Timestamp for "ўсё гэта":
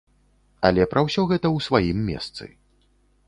1.07-1.45